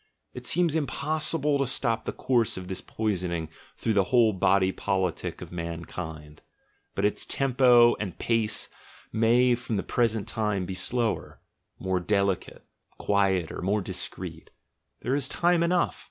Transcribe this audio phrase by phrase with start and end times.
[0.33, 5.43] It seems impossible to stop the course of this poisoning through the whole body politic
[5.43, 6.41] of mankind—
[6.95, 8.67] but its tempo and pace
[9.13, 11.39] may from the present time be slower,
[11.77, 12.65] more delicate,
[12.97, 14.49] quieter, more discreet—
[15.01, 15.99] there is time enough.